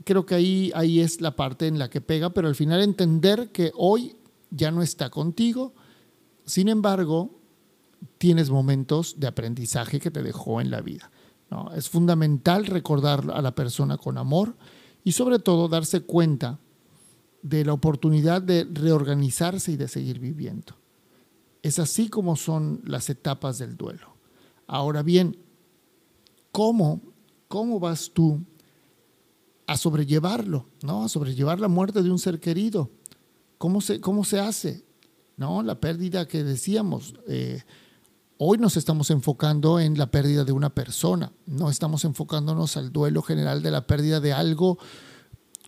creo 0.05 0.27
que 0.27 0.35
ahí, 0.35 0.73
ahí 0.75 1.01
es 1.01 1.21
la 1.21 1.37
parte 1.37 1.67
en 1.69 1.79
la 1.79 1.89
que 1.89 2.01
pega, 2.01 2.31
pero 2.31 2.49
al 2.49 2.57
final 2.57 2.83
entender 2.83 3.51
que 3.53 3.71
hoy 3.77 4.17
ya 4.51 4.71
no 4.71 4.83
está 4.83 5.11
contigo, 5.11 5.75
sin 6.45 6.69
embargo, 6.69 7.39
tienes 8.19 8.51
momentos 8.51 9.19
de 9.19 9.29
aprendizaje 9.29 10.01
que 10.01 10.11
te 10.11 10.23
dejó 10.23 10.61
en 10.61 10.71
la 10.71 10.81
vida. 10.81 11.11
Es 11.75 11.89
fundamental 11.89 12.67
recordar 12.67 13.31
a 13.33 13.43
la 13.43 13.55
persona 13.55 13.99
con 13.99 14.19
amor 14.19 14.57
y 15.05 15.13
sobre 15.13 15.39
todo 15.39 15.69
darse 15.69 16.01
cuenta 16.01 16.59
de 17.43 17.65
la 17.65 17.75
oportunidad 17.75 18.41
de 18.41 18.65
reorganizarse 18.65 19.73
y 19.73 19.77
de 19.77 19.89
seguir 19.89 20.19
viviendo. 20.19 20.77
Es 21.63 21.79
así 21.79 22.09
como 22.09 22.37
son 22.37 22.81
las 22.85 23.11
etapas 23.11 23.59
del 23.59 23.77
duelo. 23.77 24.15
Ahora 24.67 25.03
bien, 25.03 25.37
¿cómo, 26.53 27.03
cómo 27.49 27.79
vas 27.81 28.11
tú 28.13 28.41
a 29.67 29.77
sobrellevarlo, 29.77 30.67
¿no? 30.83 31.05
A 31.05 31.09
sobrellevar 31.09 31.61
la 31.61 31.69
muerte 31.69 32.03
de 32.03 32.11
un 32.11 32.19
ser 32.19 32.41
querido. 32.41 32.91
¿Cómo 33.59 33.81
se, 33.81 34.01
cómo 34.01 34.25
se 34.25 34.41
hace? 34.41 34.85
¿No? 35.37 35.63
La 35.63 35.81
pérdida 35.81 36.27
que 36.27 36.45
decíamos. 36.45 37.15
Eh, 37.29 37.63
hoy 38.39 38.59
nos 38.59 38.77
estamos 38.77 39.11
enfocando 39.11 39.79
en 39.81 39.97
la 39.97 40.11
pérdida 40.11 40.45
de 40.45 40.53
una 40.53 40.71
persona, 40.71 41.33
no 41.47 41.71
estamos 41.71 42.05
enfocándonos 42.05 42.77
al 42.77 42.93
duelo 42.93 43.23
general 43.23 43.63
de 43.63 43.71
la 43.71 43.87
pérdida 43.87 44.21
de 44.21 44.33
algo 44.33 44.79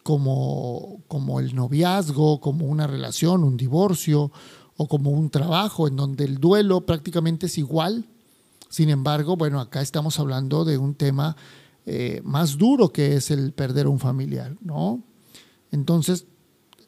como, 0.03 1.03
como 1.09 1.41
el 1.41 1.55
noviazgo, 1.55 2.41
como 2.41 2.67
una 2.67 2.87
relación, 2.87 3.45
un 3.45 3.57
divorcio 3.57 4.31
o 4.77 4.89
como 4.89 5.11
un 5.11 5.31
trabajo, 5.31 5.89
en 5.89 5.97
donde 5.97 6.25
el 6.25 6.39
duelo 6.39 6.87
prácticamente 6.87 7.47
es 7.47 7.59
igual. 7.59 8.05
Sin 8.69 8.91
embargo, 8.91 9.37
bueno, 9.37 9.61
acá 9.61 9.81
estamos 9.81 10.19
hablando 10.21 10.65
de 10.65 10.79
un 10.79 10.95
tema 10.95 11.37
eh, 11.87 12.21
más 12.25 12.59
duro 12.59 12.93
que 12.93 13.17
es 13.17 13.31
el 13.31 13.53
perder 13.53 13.87
a 13.87 13.91
un 13.91 13.99
familiar, 13.99 14.57
¿no? 14.61 15.03
Entonces, 15.71 16.27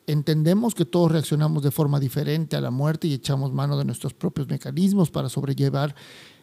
entendemos 0.09 0.75
que 0.75 0.87
todos 0.87 1.13
reaccionamos 1.13 1.63
de 1.63 1.71
forma 1.71 2.01
diferente 2.01 2.57
a 2.57 2.63
la 2.63 2.71
muerte 2.71 3.07
y 3.07 3.13
echamos 3.13 3.53
mano 3.53 3.77
de 3.77 3.85
nuestros 3.85 4.15
propios 4.15 4.49
mecanismos 4.49 5.11
para 5.11 5.29
sobrellevar 5.29 5.95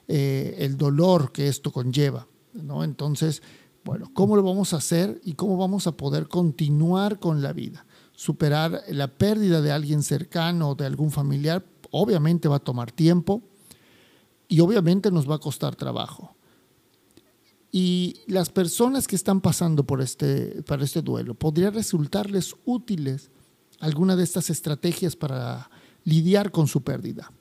eh, 0.07 0.55
el 0.59 0.77
dolor 0.77 1.31
que 1.31 1.47
esto 1.47 1.71
conlleva, 1.71 2.27
¿no? 2.53 2.83
Entonces, 2.83 3.41
bueno, 3.83 4.11
¿cómo 4.13 4.35
lo 4.35 4.43
vamos 4.43 4.73
a 4.73 4.77
hacer 4.77 5.19
y 5.23 5.33
cómo 5.33 5.57
vamos 5.57 5.87
a 5.87 5.97
poder 5.97 6.27
continuar 6.27 7.19
con 7.19 7.41
la 7.41 7.53
vida? 7.53 7.87
Superar 8.13 8.83
la 8.89 9.07
pérdida 9.07 9.61
de 9.61 9.71
alguien 9.71 10.03
cercano 10.03 10.69
o 10.69 10.75
de 10.75 10.85
algún 10.85 11.09
familiar, 11.09 11.65
obviamente 11.89 12.47
va 12.47 12.57
a 12.57 12.63
tomar 12.63 12.91
tiempo 12.91 13.41
y 14.47 14.59
obviamente 14.59 15.09
nos 15.09 15.27
va 15.27 15.35
a 15.35 15.39
costar 15.39 15.75
trabajo. 15.75 16.35
Y 17.71 18.21
las 18.27 18.51
personas 18.51 19.07
que 19.07 19.15
están 19.15 19.41
pasando 19.41 19.87
por 19.87 20.01
este, 20.01 20.61
para 20.63 20.83
este 20.83 21.01
duelo, 21.01 21.33
podría 21.33 21.71
resultarles 21.71 22.55
útiles 22.63 23.31
alguna 23.79 24.15
de 24.15 24.23
estas 24.23 24.49
estrategias 24.49 25.15
para 25.15 25.69
lidiar 26.03 26.51
con 26.51 26.67
su 26.67 26.81
pérdida. 26.81 27.31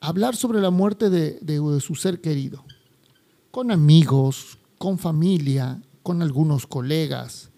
Hablar 0.00 0.36
sobre 0.36 0.60
la 0.60 0.70
muerte 0.70 1.10
de, 1.10 1.80
su 1.80 1.94
ser 1.94 2.20
querido, 2.20 2.64
con 3.50 3.70
amigos, 3.70 4.58
con 4.78 4.98
familia, 4.98 5.80
con 6.02 6.22
algunos 6.22 6.66
colegas, 6.66 7.50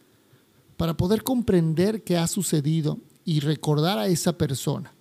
para 0.77 0.97
poder 0.97 1.23
comprender 1.23 2.05
qué 2.05 2.17
ha 2.17 2.27
sucedido 2.27 2.99
y 3.25 3.41
recordar 3.41 3.99
a 3.99 4.07
esa 4.07 4.37
persona. 4.39 4.93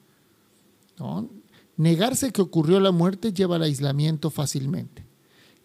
Negarse 1.77 2.31
que 2.31 2.41
ocurrió 2.41 2.79
la 2.79 2.91
muerte 2.91 3.33
lleva 3.33 3.57
al 3.57 3.63
aislamiento 3.63 4.29
fácilmente 4.29 5.05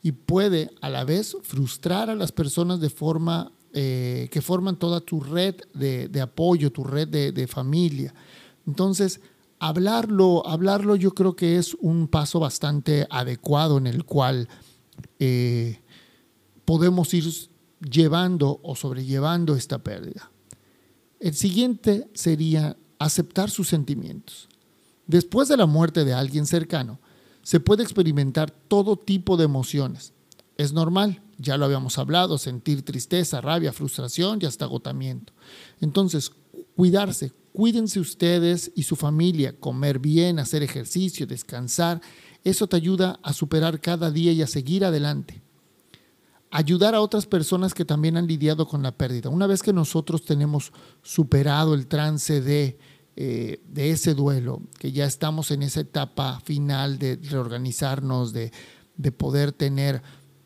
y 0.03 0.13
puede 0.13 0.71
a 0.81 0.89
la 0.89 1.05
vez 1.05 1.37
frustrar 1.43 2.11
a 2.11 2.15
las 2.15 2.33
personas 2.33 2.81
de 2.81 2.91
forma 2.91 3.53
eh, 3.73 4.29
que 4.31 4.41
forman 4.41 4.77
toda 4.77 5.01
tu 5.01 5.21
red 5.21 5.55
de, 5.75 6.21
apoyo, 6.21 6.73
tu 6.73 6.85
red 6.85 7.09
de, 7.09 7.47
familia. 7.47 8.13
Entonces, 8.67 9.21
hablarlo, 9.59 10.47
hablarlo 10.47 10.97
yo 10.97 11.13
creo 11.13 11.37
que 11.37 11.57
es 11.57 11.75
un 11.81 12.09
paso 12.09 12.41
bastante 12.41 13.07
adecuado 13.11 13.79
en 13.79 13.87
el 13.87 14.05
cual 14.05 14.49
eh, 15.19 15.81
podemos 16.65 17.15
ir 17.15 17.25
llevando 17.81 18.61
o 18.63 18.75
sobrellevando 18.75 19.55
esta 19.55 19.79
pérdida. 19.79 20.31
El 21.21 21.35
siguiente 21.35 22.09
sería 22.15 22.77
aceptar 22.99 23.51
sus 23.51 23.69
sentimientos. 23.69 24.49
Después 25.07 25.49
de 25.49 25.57
la 25.57 25.67
muerte 25.67 26.05
de 26.05 26.15
alguien 26.15 26.47
cercano, 26.47 27.01
se 27.43 27.61
puede 27.61 27.83
experimentar 27.83 28.51
todo 28.51 28.97
tipo 28.97 29.37
de 29.37 29.45
emociones. 29.45 30.13
Es 30.61 30.75
normal, 30.75 31.23
ya 31.39 31.57
lo 31.57 31.65
habíamos 31.65 31.97
hablado, 31.97 32.37
sentir 32.37 32.83
tristeza, 32.83 33.41
rabia, 33.41 33.73
frustración 33.73 34.41
y 34.43 34.45
hasta 34.45 34.67
agotamiento. 34.67 35.33
Entonces, 35.81 36.33
cuidarse, 36.77 37.33
cuídense 37.55 37.99
ustedes 37.99 38.71
y 38.77 38.83
su 38.83 38.95
familia, 38.95 39.59
comer 39.59 39.99
bien, 39.99 40.39
hacer 40.39 40.63
ejercicio, 40.63 41.27
descansar, 41.27 42.03
eso 42.45 42.67
te 42.67 42.77
ayuda 42.77 43.19
a 43.23 43.33
superar 43.33 43.81
cada 43.81 44.11
día 44.11 44.33
y 44.33 44.43
a 44.43 44.47
seguir 44.47 44.85
adelante. 44.85 45.41
Ayudar 46.51 46.95
a 46.95 47.01
otras 47.01 47.25
personas 47.25 47.73
que 47.73 47.87
también 47.87 48.19
han 48.19 48.27
lidiado 48.27 48.69
con 48.69 48.83
la 48.83 48.93
pérdida. 48.95 49.31
Una 49.31 49.47
vez 49.47 49.63
que 49.63 49.73
nosotros 49.73 50.27
tenemos 50.27 50.75
superado 51.03 51.73
el 51.73 51.87
trance 51.87 52.43
de, 52.43 52.77
eh, 53.17 53.63
de 53.67 53.93
ese 53.93 54.13
duelo, 54.13 54.61
que 54.79 54.93
ya 54.93 55.07
estamos 55.07 55.53
en 55.53 55.63
esa 55.63 55.81
etapa 55.81 56.39
final 56.41 56.99
de 56.99 57.17
reorganizarnos, 57.17 58.35
de, 58.35 58.53
de 58.99 59.11
poder 59.11 59.53
tener 59.53 60.03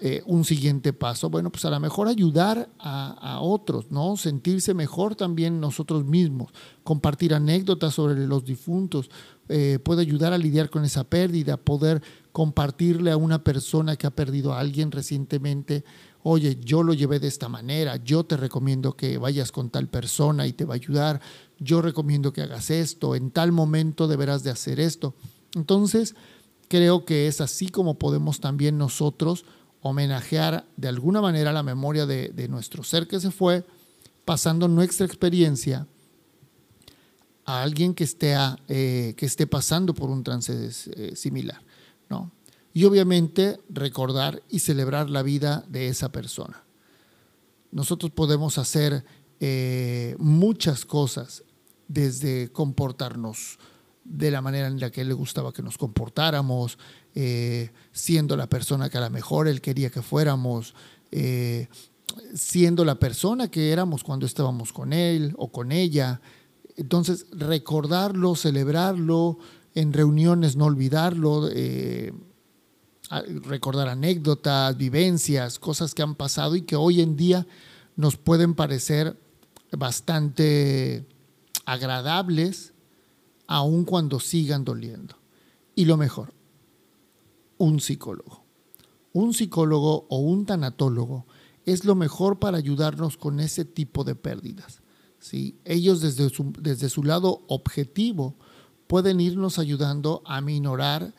eh, 0.06 0.22
un 0.26 0.44
siguiente 0.44 0.92
paso? 0.92 1.30
Bueno, 1.30 1.50
pues 1.50 1.64
a 1.64 1.70
lo 1.70 1.80
mejor 1.80 2.08
ayudar 2.08 2.68
a, 2.78 3.38
otros, 3.40 3.90
¿no? 3.90 4.18
Sentirse 4.18 4.74
mejor 4.74 5.16
también 5.16 5.60
nosotros 5.60 6.04
mismos, 6.04 6.52
compartir 6.82 7.32
anécdotas 7.32 7.94
sobre 7.94 8.26
los 8.26 8.44
difuntos, 8.44 9.08
eh, 9.48 9.78
puede 9.82 10.02
ayudar 10.02 10.34
a 10.34 10.36
lidiar 10.36 10.68
con 10.68 10.84
esa 10.84 11.04
pérdida, 11.04 11.56
poder 11.56 12.02
compartirle 12.32 13.12
a 13.12 13.16
una 13.16 13.42
persona 13.44 13.96
que 13.96 14.06
ha 14.06 14.10
perdido 14.10 14.52
a 14.52 14.60
alguien 14.60 14.92
recientemente, 14.92 15.84
oye, 16.22 16.58
yo 16.60 16.82
lo 16.82 16.92
llevé 16.92 17.18
de 17.18 17.28
esta 17.28 17.48
manera, 17.48 17.96
yo 17.96 18.24
te 18.24 18.36
recomiendo 18.36 18.98
que 18.98 19.16
vayas 19.16 19.52
con 19.52 19.70
tal 19.70 19.88
persona 19.88 20.46
y 20.46 20.52
te 20.52 20.66
va 20.66 20.74
a 20.74 20.76
ayudar, 20.76 21.22
yo 21.58 21.80
recomiendo 21.80 22.30
que 22.30 22.42
hagas 22.42 22.68
esto, 22.68 23.14
en 23.14 23.30
tal 23.30 23.52
momento 23.52 24.06
deberás 24.06 24.42
de 24.42 24.50
hacer 24.50 24.80
esto. 24.80 25.14
Entonces, 25.54 26.14
creo 26.68 27.06
que 27.06 27.26
es 27.26 27.40
así 27.40 27.68
como 27.68 27.98
podemos 27.98 28.40
también 28.40 28.76
nosotros 28.76 29.46
homenajear 29.84 30.64
de 30.78 30.88
alguna 30.88 31.20
manera 31.20 31.52
la 31.52 31.62
memoria 31.62 32.06
de, 32.06 32.48
nuestro 32.48 32.82
ser 32.82 33.06
que 33.06 33.20
se 33.20 33.30
fue, 33.30 33.66
pasando 34.24 34.66
nuestra 34.66 35.04
experiencia 35.04 35.86
a 37.44 37.62
alguien 37.62 37.92
que 37.92 38.04
esté, 38.04 38.34
eh, 38.68 39.12
que 39.14 39.26
esté 39.26 39.46
pasando 39.46 39.92
por 39.92 40.08
un 40.08 40.24
trance 40.24 40.70
eh, 40.86 41.14
similar. 41.14 41.60
¿no? 42.08 42.32
Y 42.72 42.84
obviamente 42.84 43.60
recordar 43.68 44.42
y 44.48 44.60
celebrar 44.60 45.10
la 45.10 45.22
vida 45.22 45.66
de 45.68 45.88
esa 45.88 46.10
persona. 46.10 46.64
Nosotros 47.70 48.10
podemos 48.10 48.56
hacer 48.56 49.04
eh, 49.38 50.16
muchas 50.18 50.86
cosas, 50.86 51.44
desde 51.88 52.50
comportarnos 52.50 53.58
de 54.04 54.30
la 54.30 54.42
manera 54.42 54.66
en 54.68 54.78
la 54.78 54.90
que 54.90 55.00
él 55.00 55.08
le 55.08 55.14
gustaba 55.14 55.52
que 55.52 55.62
nos 55.62 55.78
comportáramos, 55.78 56.78
eh, 57.14 57.70
siendo 57.92 58.36
la 58.36 58.48
persona 58.48 58.90
que 58.90 58.98
a 58.98 59.00
lo 59.00 59.10
mejor 59.10 59.48
él 59.48 59.60
quería 59.60 59.90
que 59.90 60.02
fuéramos, 60.02 60.74
eh, 61.10 61.68
siendo 62.34 62.84
la 62.84 62.96
persona 62.96 63.50
que 63.50 63.72
éramos 63.72 64.04
cuando 64.04 64.26
estábamos 64.26 64.72
con 64.72 64.92
él 64.92 65.34
o 65.38 65.50
con 65.50 65.72
ella. 65.72 66.20
Entonces, 66.76 67.26
recordarlo, 67.32 68.36
celebrarlo, 68.36 69.38
en 69.74 69.92
reuniones 69.92 70.54
no 70.54 70.66
olvidarlo, 70.66 71.48
eh, 71.50 72.12
recordar 73.44 73.88
anécdotas, 73.88 74.76
vivencias, 74.76 75.58
cosas 75.58 75.94
que 75.94 76.02
han 76.02 76.14
pasado 76.14 76.56
y 76.56 76.62
que 76.62 76.76
hoy 76.76 77.00
en 77.00 77.16
día 77.16 77.46
nos 77.96 78.16
pueden 78.16 78.54
parecer 78.54 79.18
bastante 79.72 81.06
agradables 81.64 82.73
aun 83.46 83.84
cuando 83.84 84.20
sigan 84.20 84.64
doliendo. 84.64 85.16
Y 85.74 85.84
lo 85.84 85.96
mejor, 85.96 86.32
un 87.58 87.80
psicólogo. 87.80 88.44
Un 89.12 89.34
psicólogo 89.34 90.06
o 90.08 90.18
un 90.18 90.46
tanatólogo 90.46 91.26
es 91.64 91.84
lo 91.84 91.94
mejor 91.94 92.38
para 92.38 92.58
ayudarnos 92.58 93.16
con 93.16 93.40
ese 93.40 93.64
tipo 93.64 94.04
de 94.04 94.14
pérdidas. 94.14 94.82
¿sí? 95.18 95.56
Ellos 95.64 96.00
desde 96.00 96.28
su, 96.30 96.52
desde 96.60 96.88
su 96.88 97.02
lado 97.02 97.42
objetivo 97.48 98.34
pueden 98.86 99.20
irnos 99.20 99.58
ayudando 99.58 100.22
a 100.26 100.40
minorar 100.40 101.14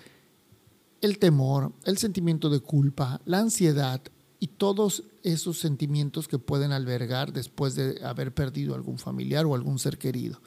el 1.02 1.20
temor, 1.20 1.74
el 1.84 1.98
sentimiento 1.98 2.50
de 2.50 2.60
culpa, 2.60 3.22
la 3.26 3.40
ansiedad 3.40 4.02
y 4.40 4.48
todos 4.48 5.04
esos 5.24 5.60
sentimientos 5.60 6.28
que 6.28 6.40
pueden 6.40 6.72
albergar 6.72 7.34
después 7.34 7.76
de 7.76 8.04
haber 8.04 8.34
perdido 8.34 8.76
algún 8.76 8.98
familiar 8.98 9.46
o 9.46 9.56
algún 9.56 9.80
ser 9.80 9.98
querido. 9.98 10.42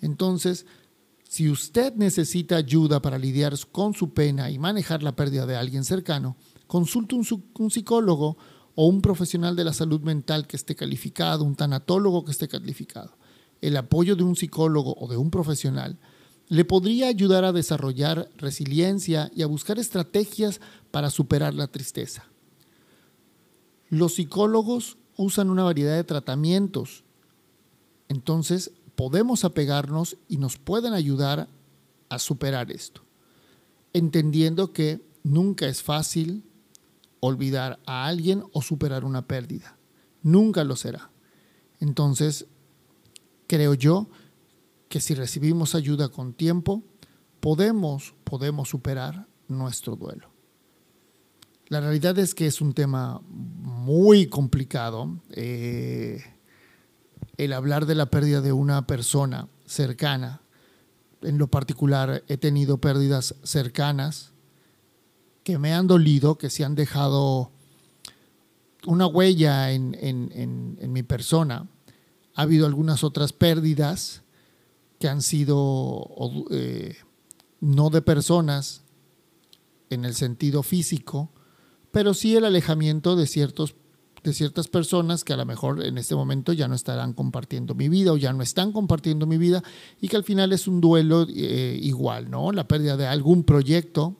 Entonces, 0.00 0.66
si 1.32 1.48
usted 1.48 1.94
necesita 1.94 2.56
ayuda 2.56 3.00
para 3.00 3.16
lidiar 3.16 3.54
con 3.70 3.94
su 3.94 4.12
pena 4.12 4.50
y 4.50 4.58
manejar 4.58 5.02
la 5.02 5.16
pérdida 5.16 5.46
de 5.46 5.56
alguien 5.56 5.82
cercano, 5.82 6.36
consulte 6.66 7.14
un, 7.14 7.26
un 7.58 7.70
psicólogo 7.70 8.36
o 8.74 8.86
un 8.86 9.00
profesional 9.00 9.56
de 9.56 9.64
la 9.64 9.72
salud 9.72 10.02
mental 10.02 10.46
que 10.46 10.56
esté 10.56 10.76
calificado, 10.76 11.44
un 11.44 11.54
tanatólogo 11.56 12.26
que 12.26 12.32
esté 12.32 12.48
calificado. 12.48 13.16
El 13.62 13.78
apoyo 13.78 14.14
de 14.14 14.24
un 14.24 14.36
psicólogo 14.36 14.94
o 14.98 15.08
de 15.08 15.16
un 15.16 15.30
profesional 15.30 15.98
le 16.48 16.66
podría 16.66 17.08
ayudar 17.08 17.46
a 17.46 17.52
desarrollar 17.52 18.28
resiliencia 18.36 19.30
y 19.34 19.40
a 19.40 19.46
buscar 19.46 19.78
estrategias 19.78 20.60
para 20.90 21.08
superar 21.08 21.54
la 21.54 21.66
tristeza. 21.66 22.26
Los 23.88 24.16
psicólogos 24.16 24.98
usan 25.16 25.48
una 25.48 25.64
variedad 25.64 25.96
de 25.96 26.04
tratamientos. 26.04 27.04
Entonces, 28.10 28.72
podemos 28.96 29.44
apegarnos 29.44 30.16
y 30.28 30.36
nos 30.36 30.58
pueden 30.58 30.92
ayudar 30.92 31.48
a 32.08 32.18
superar 32.18 32.70
esto, 32.70 33.02
entendiendo 33.92 34.72
que 34.72 35.00
nunca 35.22 35.66
es 35.66 35.82
fácil 35.82 36.44
olvidar 37.20 37.78
a 37.86 38.06
alguien 38.06 38.44
o 38.52 38.62
superar 38.62 39.04
una 39.04 39.26
pérdida. 39.26 39.76
Nunca 40.22 40.64
lo 40.64 40.76
será. 40.76 41.10
Entonces, 41.80 42.46
creo 43.46 43.74
yo 43.74 44.08
que 44.88 45.00
si 45.00 45.14
recibimos 45.14 45.74
ayuda 45.74 46.08
con 46.08 46.34
tiempo, 46.34 46.82
podemos, 47.40 48.14
podemos 48.24 48.68
superar 48.68 49.26
nuestro 49.48 49.96
duelo. 49.96 50.30
La 51.68 51.80
realidad 51.80 52.18
es 52.18 52.34
que 52.34 52.46
es 52.46 52.60
un 52.60 52.74
tema 52.74 53.20
muy 53.28 54.26
complicado. 54.26 55.18
Eh, 55.30 56.22
el 57.44 57.52
hablar 57.52 57.86
de 57.86 57.94
la 57.94 58.06
pérdida 58.06 58.40
de 58.40 58.52
una 58.52 58.86
persona 58.86 59.48
cercana. 59.66 60.42
En 61.22 61.38
lo 61.38 61.48
particular, 61.48 62.22
he 62.28 62.36
tenido 62.36 62.78
pérdidas 62.78 63.34
cercanas 63.42 64.32
que 65.42 65.58
me 65.58 65.74
han 65.74 65.86
dolido, 65.86 66.38
que 66.38 66.50
se 66.50 66.64
han 66.64 66.74
dejado 66.74 67.50
una 68.86 69.06
huella 69.06 69.72
en, 69.72 70.76
mi 70.92 71.02
persona. 71.02 71.68
Ha 72.34 72.42
habido 72.42 72.66
algunas 72.66 73.02
otras 73.04 73.32
pérdidas 73.32 74.22
que 74.98 75.08
han 75.08 75.20
sido 75.20 76.08
eh, 76.50 76.96
no 77.60 77.90
de 77.90 78.02
personas 78.02 78.82
en 79.90 80.04
el 80.04 80.14
sentido 80.14 80.62
físico, 80.62 81.30
pero 81.90 82.14
sí 82.14 82.36
el 82.36 82.44
alejamiento 82.44 83.16
de 83.16 83.26
ciertos 83.26 83.74
de 84.22 84.32
ciertas 84.32 84.68
personas 84.68 85.24
que 85.24 85.32
a 85.32 85.36
lo 85.36 85.44
mejor 85.44 85.84
en 85.84 85.98
este 85.98 86.14
momento 86.14 86.52
ya 86.52 86.68
no 86.68 86.74
estarán 86.74 87.12
compartiendo 87.12 87.74
mi 87.74 87.88
vida 87.88 88.12
o 88.12 88.16
ya 88.16 88.32
no 88.32 88.42
están 88.42 88.72
compartiendo 88.72 89.26
mi 89.26 89.36
vida 89.36 89.62
y 90.00 90.08
que 90.08 90.16
al 90.16 90.24
final 90.24 90.52
es 90.52 90.68
un 90.68 90.80
duelo 90.80 91.26
eh, 91.28 91.78
igual, 91.82 92.30
¿no? 92.30 92.52
La 92.52 92.68
pérdida 92.68 92.96
de 92.96 93.06
algún 93.06 93.42
proyecto, 93.42 94.16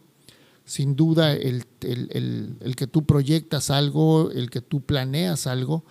sin 0.65 0.97
duda 0.97 1.33
el, 1.33 1.65
el, 1.81 2.77
que 2.77 2.87
tú 2.87 3.05
proyectas 3.05 3.71
algo, 3.71 4.31
el 4.33 4.51
que 4.51 4.61
tú 4.61 4.81
planeas 4.81 5.47
algo 5.47 5.85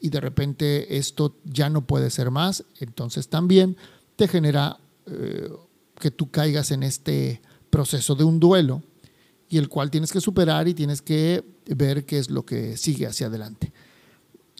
y 0.00 0.10
de 0.10 0.20
repente 0.20 0.96
esto 0.96 1.36
ya 1.44 1.68
no 1.68 1.86
puede 1.86 2.08
ser 2.10 2.30
más, 2.30 2.64
entonces 2.78 3.28
también 3.28 3.76
te 4.16 4.28
genera 4.28 4.78
eh, 5.06 5.50
que 5.98 6.10
tú 6.10 6.30
caigas 6.30 6.70
en 6.70 6.82
este 6.82 7.42
proceso 7.68 8.14
de 8.14 8.24
un 8.24 8.40
duelo 8.40 8.82
y 9.48 9.58
el 9.58 9.68
cual 9.68 9.90
tienes 9.90 10.12
que 10.12 10.20
superar 10.20 10.68
y 10.68 10.74
tienes 10.74 11.02
que 11.02 11.44
ver 11.66 12.04
qué 12.04 12.18
es 12.18 12.30
lo 12.30 12.44
que 12.44 12.76
sigue 12.76 13.06
hacia 13.06 13.28
adelante. 13.28 13.72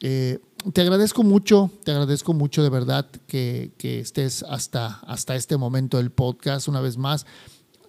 Eh, 0.01 0.39
te 0.73 0.81
agradezco 0.81 1.23
mucho, 1.23 1.71
te 1.83 1.91
agradezco 1.91 2.33
mucho 2.33 2.63
de 2.63 2.69
verdad 2.69 3.07
que, 3.27 3.71
estés 3.81 4.43
hasta, 4.43 4.99
hasta 5.05 5.35
este 5.35 5.57
momento 5.57 5.97
del 5.97 6.11
podcast. 6.11 6.67
Una 6.67 6.81
vez 6.81 6.97
más, 6.97 7.25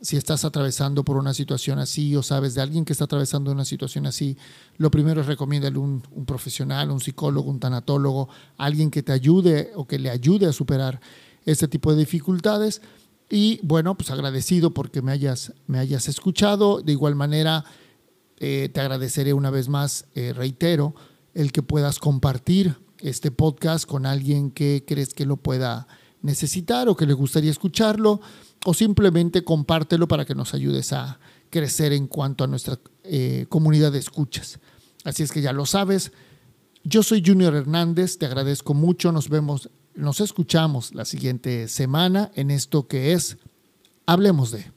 si 0.00 0.16
estás 0.16 0.44
atravesando 0.44 1.04
por 1.04 1.16
una 1.16 1.34
situación 1.34 1.78
así 1.78 2.14
o 2.16 2.22
sabes 2.22 2.54
de 2.54 2.62
alguien 2.62 2.84
que 2.84 2.92
está 2.92 3.04
atravesando 3.04 3.52
una 3.52 3.64
situación 3.64 4.06
así, 4.06 4.36
lo 4.76 4.90
primero 4.90 5.20
es 5.20 5.26
recomiéndale 5.26 5.78
un, 5.78 6.02
un 6.12 6.26
profesional, 6.26 6.90
un 6.90 7.00
psicólogo, 7.00 7.50
un 7.50 7.60
tanatólogo, 7.60 8.28
alguien 8.56 8.90
que 8.90 9.02
te 9.02 9.12
ayude 9.12 9.72
o 9.74 9.86
que 9.86 9.98
le 9.98 10.10
ayude 10.10 10.46
a 10.46 10.52
superar 10.52 11.00
este 11.44 11.68
tipo 11.68 11.92
de 11.92 11.98
dificultades. 11.98 12.82
Y 13.30 13.60
bueno, 13.62 13.96
pues 13.96 14.10
agradecido 14.10 14.72
porque 14.72 15.02
me 15.02 15.12
hayas, 15.12 15.52
me 15.68 15.78
hayas 15.78 16.08
escuchado. 16.08 16.82
De 16.82 16.92
igual 16.92 17.14
manera, 17.14 17.64
eh, 18.38 18.68
te 18.72 18.80
agradeceré 18.80 19.32
una 19.32 19.50
vez 19.50 19.68
más, 19.68 20.06
eh, 20.14 20.32
reitero, 20.32 20.94
el 21.32 21.52
que 21.52 21.62
puedas 21.62 22.00
compartir 22.00 22.76
este 22.98 23.30
podcast 23.30 23.86
con 23.86 24.04
alguien 24.04 24.50
que 24.50 24.84
crees 24.86 25.14
que 25.14 25.26
lo 25.26 25.36
pueda 25.36 25.86
necesitar 26.22 26.88
o 26.88 26.96
que 26.96 27.06
le 27.06 27.14
gustaría 27.14 27.50
escucharlo, 27.50 28.20
o 28.66 28.74
simplemente 28.74 29.42
compártelo 29.42 30.06
para 30.06 30.24
que 30.24 30.34
nos 30.34 30.52
ayudes 30.52 30.92
a 30.92 31.18
crecer 31.48 31.92
en 31.92 32.08
cuanto 32.08 32.44
a 32.44 32.46
nuestra 32.46 32.78
eh, 33.04 33.46
comunidad 33.48 33.92
de 33.92 34.00
escuchas. 34.00 34.58
Así 35.04 35.22
es 35.22 35.32
que 35.32 35.40
ya 35.40 35.52
lo 35.52 35.64
sabes. 35.66 36.12
Yo 36.84 37.02
soy 37.02 37.22
Junior 37.24 37.54
Hernández, 37.54 38.18
te 38.18 38.26
agradezco 38.26 38.74
mucho, 38.74 39.12
nos 39.12 39.28
vemos, 39.28 39.70
nos 40.00 40.22
escuchamos 40.22 40.94
la 40.94 41.04
siguiente 41.04 41.68
semana 41.68 42.30
en 42.34 42.50
esto 42.50 42.88
que 42.88 43.12
es 43.12 43.36
Hablemos 44.06 44.50
de. 44.50 44.72